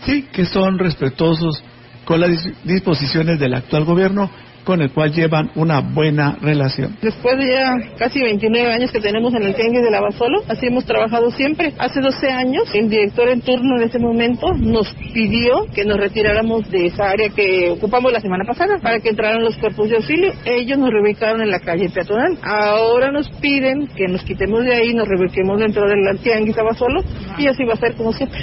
[0.04, 1.62] sí que son respetuosos
[2.04, 2.30] con las
[2.64, 4.30] disposiciones del actual gobierno
[4.64, 6.96] con el cual llevan una buena relación.
[7.00, 10.84] Después de ya casi 29 años que tenemos en el Tianguis de Lavasolo, así hemos
[10.84, 11.72] trabajado siempre.
[11.78, 16.68] Hace 12 años, el director en turno en ese momento nos pidió que nos retiráramos
[16.70, 20.32] de esa área que ocupamos la semana pasada para que entraran los cuerpos de auxilio.
[20.44, 22.38] Ellos nos reubicaron en la calle peatonal.
[22.42, 27.02] Ahora nos piden que nos quitemos de ahí, nos reubiquemos dentro del Tianguis Lavasolo
[27.38, 28.38] y así va a ser como siempre.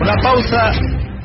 [0.00, 0.72] Una pausa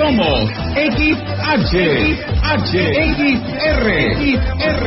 [0.00, 0.48] somos
[0.80, 1.76] XH,
[2.40, 2.72] XH,
[3.20, 3.86] XR,
[4.16, 4.86] XR,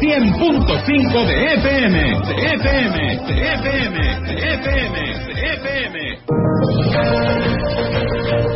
[0.00, 1.96] 100.5 de FM,
[2.28, 2.96] de FM,
[3.26, 3.96] de FM,
[4.26, 4.96] de FM,
[5.26, 5.96] de FM.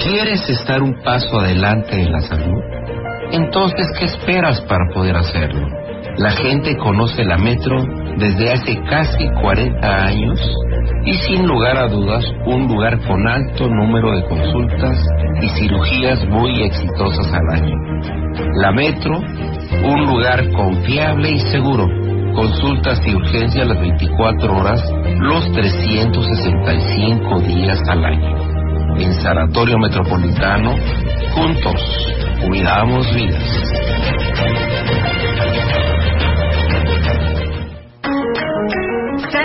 [0.03, 2.63] ¿Quieres estar un paso adelante en la salud?
[3.33, 5.67] Entonces, ¿qué esperas para poder hacerlo?
[6.17, 10.41] La gente conoce la Metro desde hace casi 40 años
[11.05, 14.99] y sin lugar a dudas un lugar con alto número de consultas
[15.43, 17.77] y cirugías muy exitosas al año.
[18.55, 21.87] La Metro, un lugar confiable y seguro.
[22.35, 24.83] Consultas y urgencias las 24 horas,
[25.19, 28.37] los 365 días al año.
[28.99, 30.75] En Sanatorio Metropolitano,
[31.35, 32.15] juntos,
[32.47, 33.77] cuidamos vidas.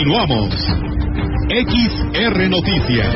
[0.00, 0.54] Continuamos.
[1.50, 3.14] XR Noticias.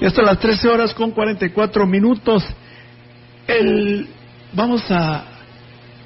[0.00, 2.44] Y hasta las 13 horas con 44 minutos.
[3.46, 4.08] El,
[4.52, 5.24] vamos a,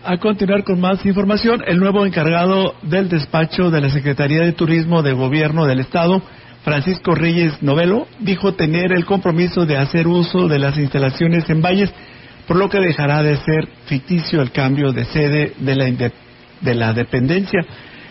[0.04, 1.62] a continuar con más información.
[1.66, 6.20] El nuevo encargado del despacho de la Secretaría de Turismo de Gobierno del Estado,
[6.64, 11.94] Francisco Reyes Novelo, dijo tener el compromiso de hacer uso de las instalaciones en Valles,
[12.46, 16.10] por lo que dejará de ser ficticio el cambio de sede de la,
[16.60, 17.60] de la dependencia.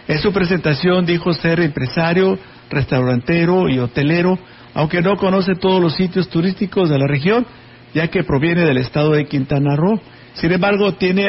[0.08, 2.38] En su presentación dijo ser empresario,
[2.70, 4.38] restaurantero y hotelero,
[4.74, 7.46] aunque no conoce todos los sitios turísticos de la región,
[7.94, 10.02] ya que proviene del estado de Quintana Roo.
[10.34, 11.28] Sin embargo, tiene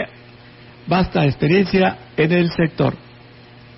[0.87, 3.04] vasta experiencia en el sector.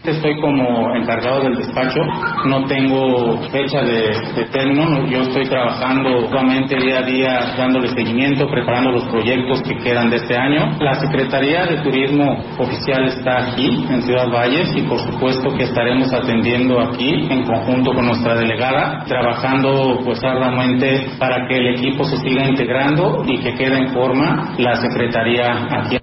[0.06, 1.98] Estoy como encargado del despacho,
[2.44, 8.92] no tengo fecha de, término, yo estoy trabajando solamente día a día dándole seguimiento, preparando
[8.92, 10.78] los proyectos que quedan de este año.
[10.78, 16.12] La Secretaría de Turismo Oficial está aquí en Ciudad Valles y por supuesto que estaremos
[16.12, 22.16] atendiendo aquí en conjunto con nuestra delegada, trabajando pues arduamente para que el equipo se
[22.18, 25.98] siga integrando y que quede en forma la Secretaría aquí.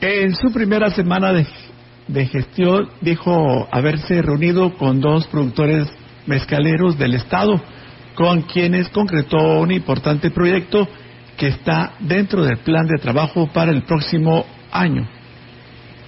[0.00, 1.44] En su primera semana de
[2.08, 5.88] de gestión dijo haberse reunido con dos productores
[6.26, 7.60] mezcaleros del Estado,
[8.14, 10.88] con quienes concretó un importante proyecto
[11.36, 15.15] que está dentro del plan de trabajo para el próximo año.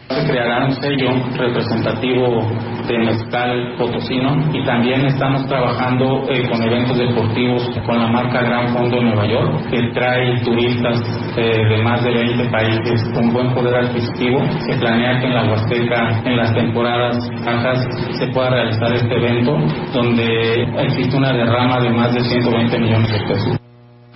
[0.08, 2.40] Se creará un sello representativo
[2.88, 8.68] de mezcal potosino y también estamos trabajando eh, con eventos deportivos con la marca Gran
[8.72, 11.02] Fondo Nueva York que trae turistas
[11.36, 14.40] eh, de más de 20 países con buen poder adquisitivo.
[14.66, 17.86] Se planea que en la Huasteca en las temporadas bajas
[18.18, 19.58] se pueda realizar este evento
[19.92, 23.58] donde existe una derrama de más de 120 millones de pesos.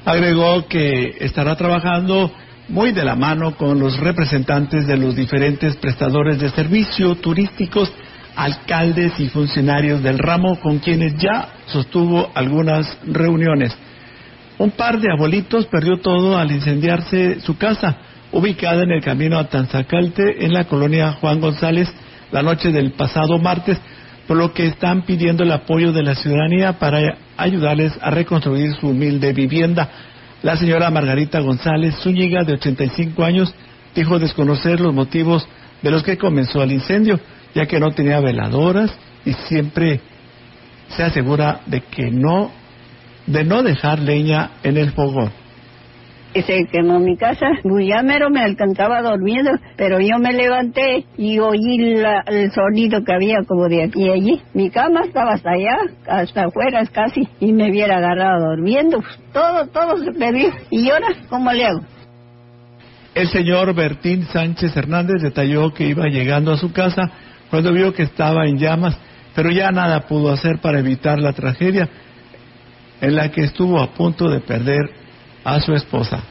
[0.06, 2.30] Agregó que estará trabajando
[2.68, 7.92] muy de la mano con los representantes de los diferentes prestadores de servicio turísticos,
[8.36, 13.76] alcaldes y funcionarios del ramo con quienes ya sostuvo algunas reuniones.
[14.58, 17.96] Un par de abuelitos perdió todo al incendiarse su casa,
[18.30, 21.92] ubicada en el camino a Tanzacalte, en la colonia Juan González,
[22.30, 23.78] la noche del pasado martes,
[24.26, 28.88] por lo que están pidiendo el apoyo de la ciudadanía para ayudarles a reconstruir su
[28.88, 29.90] humilde vivienda.
[30.42, 33.54] La señora Margarita González Zúñiga, de 85 años,
[33.94, 35.46] dijo desconocer los motivos
[35.82, 37.20] de los que comenzó el incendio,
[37.54, 38.92] ya que no tenía veladoras
[39.24, 40.00] y siempre
[40.88, 42.50] se asegura de que no,
[43.26, 45.30] de no dejar leña en el fogón.
[46.34, 51.76] Se quemó mi casa, ya mero me alcanzaba dormido, pero yo me levanté y oí
[52.26, 54.42] el sonido que había como de aquí y allí.
[54.54, 55.76] Mi cama estaba hasta allá,
[56.08, 59.02] hasta afuera casi, y me hubiera agarrado durmiendo.
[59.32, 60.50] Todo, todo se perdió.
[60.70, 61.80] ¿Y ahora cómo le hago?
[63.14, 67.10] El señor Bertín Sánchez Hernández detalló que iba llegando a su casa
[67.50, 68.98] cuando vio que estaba en llamas,
[69.34, 71.90] pero ya nada pudo hacer para evitar la tragedia
[73.02, 75.01] en la que estuvo a punto de perder
[75.44, 76.22] a su esposa.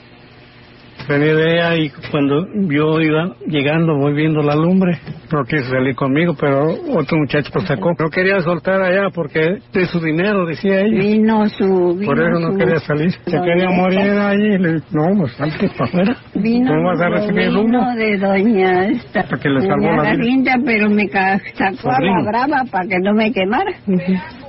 [1.07, 4.99] Tenía idea y cuando yo iba llegando voy viendo la lumbre,
[5.31, 7.93] no quise salir conmigo, pero otro muchacho lo sacó.
[7.99, 10.99] No quería soltar allá porque de su dinero, decía ella.
[10.99, 12.01] Vino su...
[12.05, 13.11] Por eso no quería salir.
[13.11, 14.57] Se quería morir allí.
[14.57, 16.17] Le no, pues salte para afuera.
[16.35, 19.23] Vino, ¿Cómo vas a recibir vino de doña esta.
[19.23, 20.55] Para que le salvó la vida.
[20.63, 23.73] Pero me sacó a la brava para que no me quemara.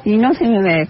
[0.05, 0.87] Y no se me ve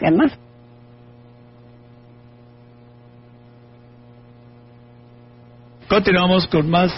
[5.93, 6.91] Continuamos con más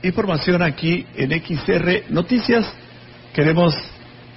[0.00, 2.72] información aquí en XR Noticias.
[3.34, 3.74] Queremos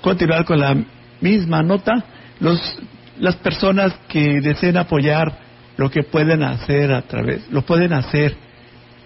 [0.01, 0.75] continuar con la
[1.21, 2.03] misma nota.
[2.39, 2.79] Los,
[3.19, 5.37] las personas que deseen apoyar
[5.77, 8.35] lo que pueden hacer a través, lo pueden hacer,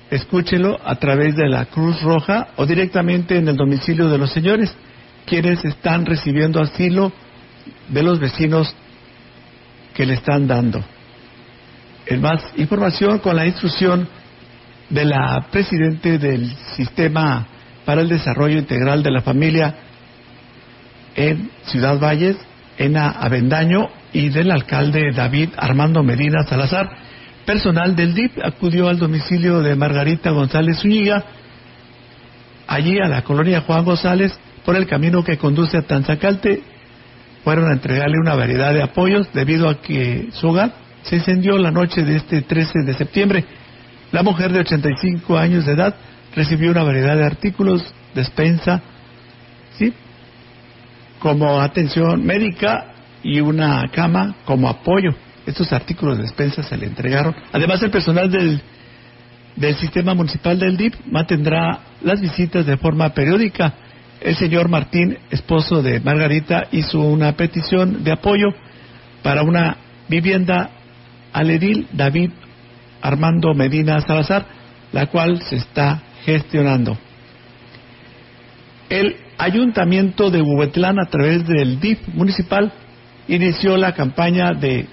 [0.10, 4.74] escúchelo a través de la Cruz Roja o directamente en el domicilio de los señores,
[5.26, 7.12] quienes están recibiendo asilo
[7.89, 8.74] de los vecinos
[9.93, 10.82] que le están dando.
[12.06, 14.08] En más información con la instrucción
[14.90, 17.48] de la presidente del Sistema
[17.86, 19.76] para el Desarrollo Integral de la Familia
[21.16, 22.38] en Ciudad Valles,
[22.78, 26.90] Ena Avendaño, y del alcalde David Armando Medina Salazar.
[27.46, 31.24] Personal del DIP acudió al domicilio de Margarita González Zúñiga,
[32.66, 36.64] allí a la colonia Juan González, por el camino que conduce a Tanzacalte.
[37.44, 40.74] Fueron a entregarle una variedad de apoyos debido a que su hogar
[41.04, 43.46] se incendió la noche de este 13 de septiembre.
[44.12, 45.95] La mujer de 85 años de edad
[46.36, 47.84] recibió una variedad de artículos,
[48.14, 48.82] despensa,
[49.78, 49.93] ¿sí?
[51.20, 52.93] como atención médica
[53.24, 55.12] y una cama como apoyo.
[55.45, 57.36] Estos artículos de despensa se le entregaron.
[57.51, 58.62] Además, el personal del,
[59.56, 63.74] del sistema municipal del DIP mantendrá las visitas de forma periódica.
[64.22, 68.47] El señor Martín, esposo de Margarita, hizo una petición de apoyo
[69.24, 69.78] para una
[70.08, 70.70] vivienda
[71.34, 72.32] al edil David
[73.06, 74.45] Armando Medina Salazar,
[74.91, 76.97] la cual se está gestionando.
[78.89, 82.72] El Ayuntamiento de Huehuetlán, a través del DIF municipal,
[83.28, 84.88] inició la campaña de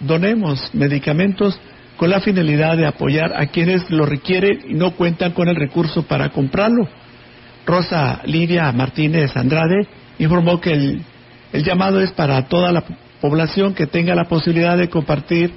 [0.00, 1.60] Donemos Medicamentos
[1.96, 6.04] con la finalidad de apoyar a quienes lo requieren y no cuentan con el recurso
[6.04, 6.88] para comprarlo.
[7.66, 9.88] Rosa Lidia Martínez Andrade
[10.18, 11.02] informó que el,
[11.52, 12.84] el llamado es para toda la
[13.20, 15.52] población que tenga la posibilidad de compartir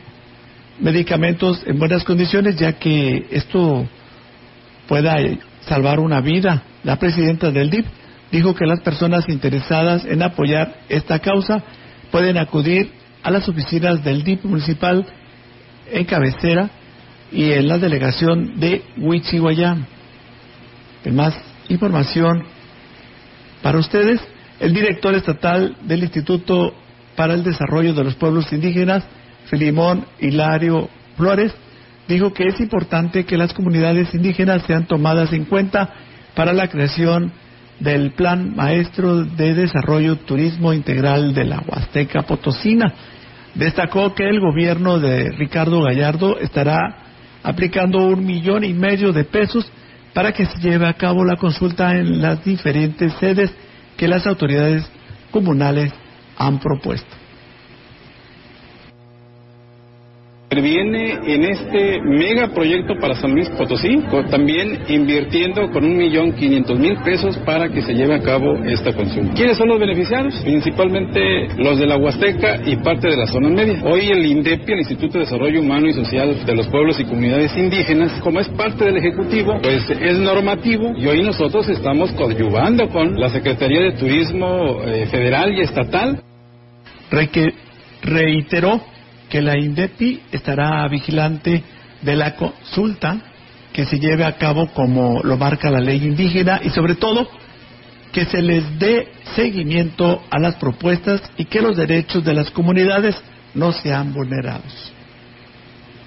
[0.82, 3.88] medicamentos en buenas condiciones, ya que esto
[4.88, 5.16] pueda
[5.62, 6.64] salvar una vida.
[6.84, 7.86] La presidenta del DIP
[8.32, 11.64] dijo que las personas interesadas en apoyar esta causa
[12.12, 12.92] pueden acudir
[13.24, 15.06] a las oficinas del DIP municipal
[15.92, 16.70] en cabecera
[17.32, 19.86] y en la delegación de Huichihuayán.
[21.12, 21.36] Más
[21.70, 22.44] información
[23.62, 24.20] para ustedes.
[24.60, 26.74] El director estatal del Instituto
[27.16, 29.04] para el Desarrollo de los Pueblos Indígenas,
[29.46, 31.54] Filimón Hilario Flores,
[32.08, 35.90] dijo que es importante que las comunidades indígenas sean tomadas en cuenta
[36.36, 37.32] para la creación
[37.80, 42.94] del Plan Maestro de Desarrollo Turismo Integral de la Huasteca Potosina.
[43.56, 46.78] Destacó que el gobierno de Ricardo Gallardo estará
[47.44, 49.70] aplicando un millón y medio de pesos
[50.14, 53.52] para que se lleve a cabo la consulta en las diferentes sedes
[53.98, 54.90] que las autoridades
[55.32, 55.92] comunales
[56.38, 57.21] han propuesto.
[60.52, 66.98] Interviene en este megaproyecto para San Luis Potosí, también invirtiendo con un millón quinientos mil
[67.06, 69.34] pesos para que se lleve a cabo esta consulta.
[69.34, 70.36] ¿Quiénes son los beneficiados?
[70.44, 73.82] Principalmente los de la Huasteca y parte de la zona media.
[73.86, 77.56] Hoy el INDEPI, el Instituto de Desarrollo Humano y Social de los Pueblos y Comunidades
[77.56, 83.16] Indígenas, como es parte del Ejecutivo, pues es normativo y hoy nosotros estamos coadyuvando con
[83.18, 86.22] la Secretaría de Turismo eh, Federal y Estatal
[88.04, 88.82] reiteró
[89.32, 91.64] que la INDEPI estará vigilante
[92.02, 93.18] de la consulta
[93.72, 97.30] que se lleve a cabo como lo marca la ley indígena y sobre todo
[98.12, 103.16] que se les dé seguimiento a las propuestas y que los derechos de las comunidades
[103.54, 104.92] no sean vulnerados.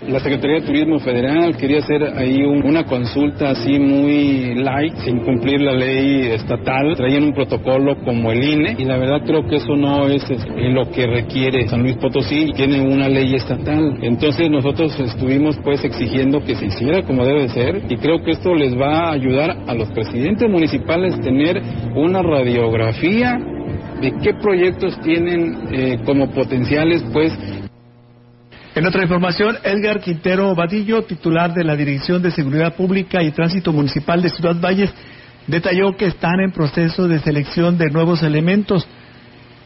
[0.03, 5.61] La Secretaría de Turismo Federal quería hacer ahí una consulta así muy light, sin cumplir
[5.63, 6.95] la ley estatal.
[6.97, 10.23] Traían un protocolo como el INE y la verdad creo que eso no es
[10.73, 13.99] lo que requiere San Luis Potosí tiene una ley estatal.
[14.03, 18.55] Entonces nosotros estuvimos pues exigiendo que se hiciera como debe ser y creo que esto
[18.55, 21.63] les va a ayudar a los presidentes municipales tener
[21.95, 23.39] una radiografía
[24.03, 27.33] de qué proyectos tienen eh, como potenciales pues
[28.75, 33.73] en otra información, Edgar Quintero Vadillo, titular de la Dirección de Seguridad Pública y Tránsito
[33.73, 34.93] Municipal de Ciudad Valles,
[35.47, 38.85] detalló que están en proceso de selección de nuevos elementos,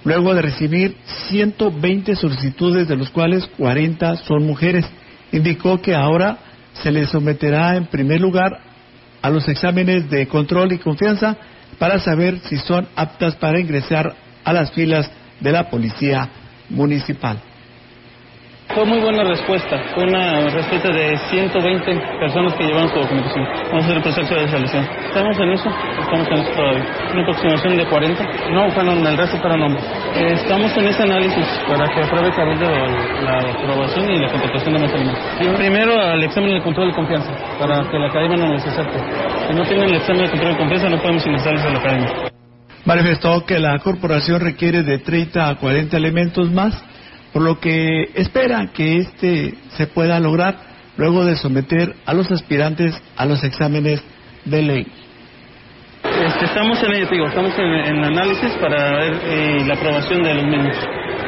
[0.04, 0.94] luego de recibir
[1.28, 4.84] 120 solicitudes, de los cuales 40 son mujeres.
[5.32, 6.38] Indicó que ahora
[6.74, 8.61] se les someterá en primer lugar
[9.22, 11.34] a los exámenes de control y confianza
[11.78, 16.28] para saber si son aptas para ingresar a las filas de la Policía
[16.68, 17.47] Municipal.
[18.75, 19.79] Fue muy buena respuesta.
[19.95, 23.45] Fue una respuesta de 120 personas que llevaron su documentación.
[23.45, 24.85] Vamos a hacer el proceso de selección.
[24.85, 26.87] Estamos en eso, estamos en eso todavía.
[27.12, 28.25] Una aproximación de 40.
[28.53, 29.85] No, fueron el resto para nombres.
[30.14, 32.71] Estamos en ese análisis para que apruebe Cabildo
[33.25, 35.57] la aprobación y la contratación de elementos.
[35.57, 38.99] Primero al examen de control de confianza, para que la academia no nos acepte.
[39.49, 42.09] Si no tienen el examen de control de confianza, no podemos ingresarles a la academia.
[42.85, 46.85] Manifestó que la corporación requiere de 30 a 40 elementos más
[47.33, 50.57] por lo que espera que este se pueda lograr
[50.97, 54.03] luego de someter a los aspirantes a los exámenes
[54.45, 54.87] de ley.
[56.05, 60.35] Este, estamos en ello, digo, estamos en, en, análisis para ver eh, la aprobación de
[60.35, 60.76] los mismos.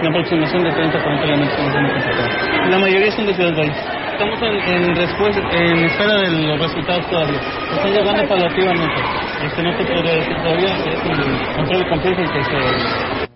[0.01, 3.59] Una aproximación de 30 a 40 elementos La mayoría son de Ciudad.
[3.59, 7.41] Estamos en, espera de los resultados todavía.
[7.73, 9.01] Están llegando paulativamente.
[9.45, 13.30] Este, no te podría decir todavía, es el control completo el que se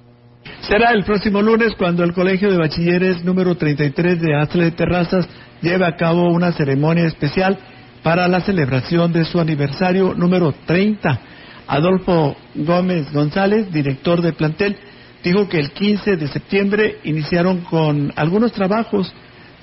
[0.68, 5.28] Será el próximo lunes cuando el Colegio de Bachilleres número 33 de Astle de Terrazas
[5.60, 7.58] lleve a cabo una ceremonia especial
[8.02, 11.20] para la celebración de su aniversario número 30.
[11.66, 14.78] Adolfo Gómez González, director de plantel,
[15.22, 19.12] dijo que el 15 de septiembre iniciaron con algunos trabajos,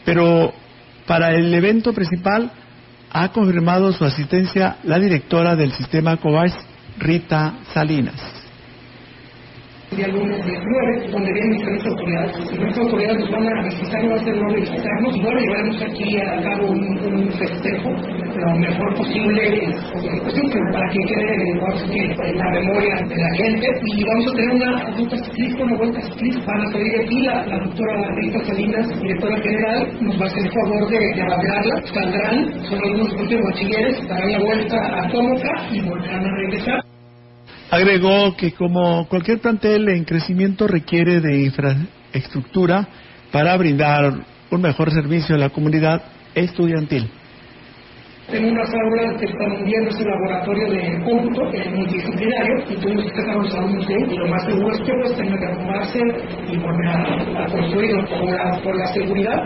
[0.05, 0.53] pero
[1.07, 2.51] para el evento principal
[3.09, 6.53] ha confirmado su asistencia la directora del sistema COVAS,
[6.99, 8.40] Rita Salinas
[9.95, 12.49] día lunes 19, donde vienen diferentes autoridades.
[12.49, 15.21] Diferentes autoridades nos van a visitar, no ser no visitarnos.
[15.21, 19.43] Bueno, llevaremos aquí a cabo un, un festejo lo mejor posible,
[19.91, 20.35] pues,
[20.73, 23.67] para que quede en la memoria de la gente.
[23.85, 26.41] Y vamos a tener una ruta ciclista, una vuelta ciclista.
[26.45, 30.45] Van a salir aquí la, la doctora Rita Salinas, directora general, nos va a hacer
[30.45, 31.75] el favor de, de hablarla.
[31.93, 36.90] Saldrán, son algunos últimos bachilleres, darán la vuelta a Tómoca y volverán a regresar.
[37.71, 42.85] Agregó que como cualquier plantel en crecimiento requiere de infraestructura
[43.31, 46.03] para brindar un mejor servicio a la comunidad
[46.35, 47.09] estudiantil.
[48.31, 51.43] Tengo unas aulas que están viendo ese laboratorio de cómputo
[51.75, 55.15] multidisciplinario y tuvimos que sacar los alumnos de y lo más seguro es que pues
[55.17, 55.99] tengan que acomodarse
[56.47, 59.43] y volver a, construir por la, por la seguridad,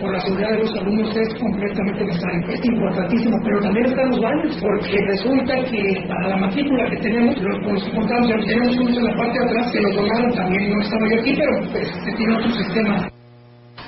[0.00, 2.48] por la seguridad de los alumnos es completamente necesario.
[2.48, 7.36] Es importantísimo, pero también están los baños, porque resulta que para la matrícula que tenemos,
[7.42, 10.80] los, los contamos, tenemos unos en la parte de atrás que los donaron, también no
[10.80, 13.08] estaba yo aquí, pero pues, se tiene otro sistema.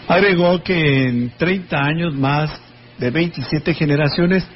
[0.08, 2.65] Agregó que en 30 años más
[2.98, 4.46] de 27 generaciones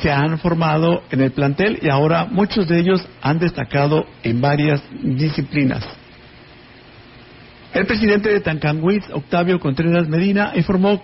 [0.00, 4.82] se han formado en el plantel y ahora muchos de ellos han destacado en varias
[5.02, 5.84] disciplinas.
[7.74, 11.02] El presidente de Tancanguis, Octavio Contreras Medina, informó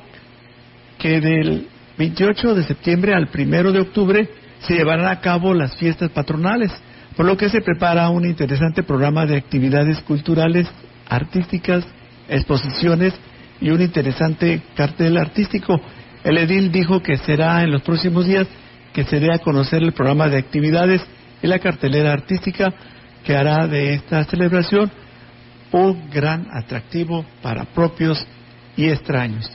[0.98, 1.68] que del
[1.98, 4.28] 28 de septiembre al 1 de octubre
[4.60, 6.72] se llevarán a cabo las fiestas patronales,
[7.16, 10.66] por lo que se prepara un interesante programa de actividades culturales,
[11.08, 11.84] artísticas,
[12.28, 13.14] exposiciones
[13.60, 15.80] y un interesante cartel artístico
[16.24, 18.46] el edil dijo que será en los próximos días
[18.92, 21.02] que se dé a conocer el programa de actividades
[21.42, 22.72] y la cartelera artística
[23.24, 24.90] que hará de esta celebración
[25.72, 28.24] un gran atractivo para propios
[28.76, 29.50] y extraños.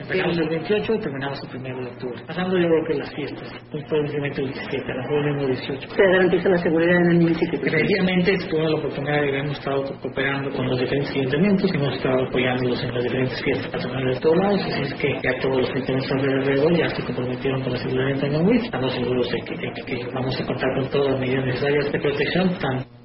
[0.00, 2.22] Empezamos el 28 y terminamos el 1 de octubre.
[2.26, 5.90] Pasando yo creo que las fiestas, después del el 17, a las el 18.
[5.90, 7.60] ¿Se garantiza la seguridad en el municipio?
[7.60, 12.82] Previamente tuve la oportunidad de hemos estado cooperando con los diferentes ayuntamientos, hemos estado apoyándolos
[12.82, 16.12] en las diferentes fiestas patronales de todos lados, así es que ya todos los ayuntamientos
[16.12, 18.64] alrededor ya se comprometieron con la seguridad en Tangahuitz.
[18.64, 22.00] Estamos seguros de que, de que, vamos a contar con todas las medidas necesarias de
[22.00, 23.01] protección, tanto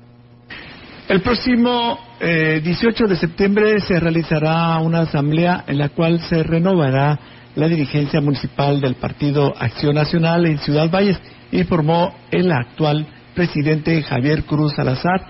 [1.07, 7.17] el próximo eh, 18 de septiembre se realizará una asamblea en la cual se renovará
[7.55, 11.17] la dirigencia municipal del Partido Acción Nacional en Ciudad Valles,
[11.51, 15.25] informó el actual presidente Javier Cruz Salazar.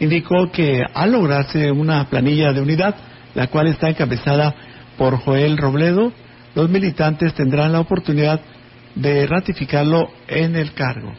[0.00, 2.94] Indicó que al lograrse una planilla de unidad,
[3.34, 4.54] la cual está encabezada
[4.98, 6.12] por Joel Robledo,
[6.54, 8.40] los militantes tendrán la oportunidad
[8.94, 11.12] de ratificarlo en el cargo.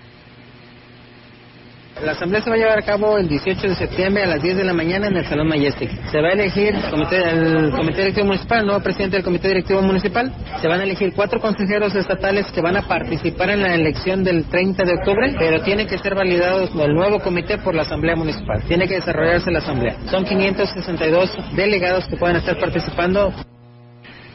[2.02, 4.58] La asamblea se va a llevar a cabo el 18 de septiembre a las 10
[4.58, 5.89] de la mañana en el Salón Majestic.
[6.12, 9.82] Se va a elegir el comité, el comité directivo municipal, nuevo presidente del comité directivo
[9.82, 10.34] municipal.
[10.60, 14.46] Se van a elegir cuatro consejeros estatales que van a participar en la elección del
[14.46, 18.64] 30 de octubre, pero tiene que ser validado el nuevo comité por la asamblea municipal.
[18.68, 19.96] Tiene que desarrollarse la asamblea.
[20.10, 23.32] Son 562 delegados que pueden estar participando.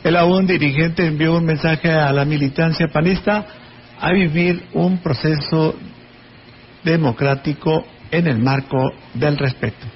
[0.04, 3.44] El aún dirigente envió un mensaje a la militancia panista
[4.00, 5.74] a vivir un proceso
[6.84, 9.86] democrático en el marco del respeto.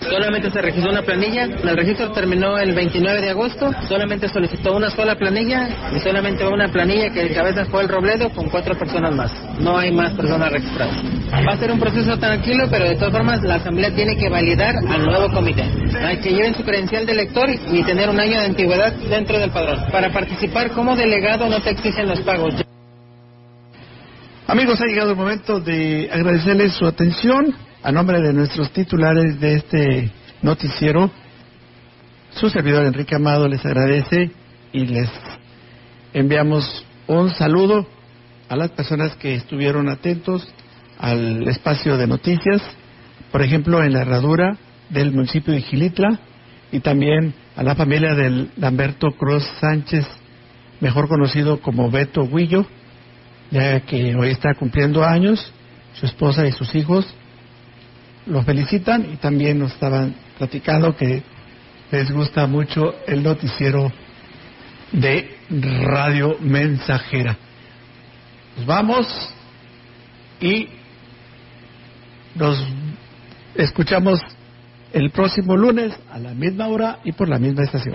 [0.00, 4.90] Solamente se registró una planilla, el registro terminó el 29 de agosto, solamente solicitó una
[4.90, 9.14] sola planilla y solamente una planilla que de cabeza fue el Robledo con cuatro personas
[9.14, 9.32] más.
[9.60, 10.96] No hay más personas registradas.
[11.48, 14.76] Va a ser un proceso tranquilo, pero de todas formas la Asamblea tiene que validar
[14.76, 15.64] al nuevo comité.
[16.04, 19.50] Hay que lleven su credencial de elector y tener un año de antigüedad dentro del
[19.50, 19.86] padrón.
[19.90, 22.63] Para participar como delegado no te exigen los pagos.
[24.46, 29.54] Amigos, ha llegado el momento de agradecerles su atención a nombre de nuestros titulares de
[29.54, 30.10] este
[30.42, 31.10] noticiero.
[32.34, 34.32] Su servidor Enrique Amado les agradece
[34.70, 35.08] y les
[36.12, 37.88] enviamos un saludo
[38.50, 40.46] a las personas que estuvieron atentos
[40.98, 42.60] al espacio de noticias,
[43.32, 44.58] por ejemplo, en la herradura
[44.90, 46.20] del municipio de Gilitla
[46.70, 50.06] y también a la familia del Lamberto Cruz Sánchez,
[50.82, 52.66] mejor conocido como Beto Huillo,
[53.50, 55.52] ya que hoy está cumpliendo años,
[55.94, 57.06] su esposa y sus hijos
[58.26, 61.22] lo felicitan y también nos estaban platicando que
[61.90, 63.92] les gusta mucho el noticiero
[64.92, 65.36] de
[65.82, 67.36] Radio Mensajera.
[68.56, 69.34] Nos vamos
[70.40, 70.68] y
[72.34, 72.66] nos
[73.54, 74.20] escuchamos
[74.92, 77.94] el próximo lunes a la misma hora y por la misma estación.